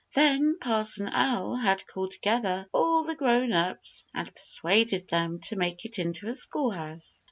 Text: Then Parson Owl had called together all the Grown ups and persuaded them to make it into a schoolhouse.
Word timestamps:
Then 0.15 0.57
Parson 0.59 1.09
Owl 1.09 1.57
had 1.57 1.85
called 1.85 2.13
together 2.13 2.67
all 2.73 3.03
the 3.03 3.13
Grown 3.13 3.53
ups 3.53 4.03
and 4.15 4.33
persuaded 4.33 5.07
them 5.09 5.37
to 5.41 5.55
make 5.55 5.85
it 5.85 5.99
into 5.99 6.27
a 6.27 6.33
schoolhouse. 6.33 7.19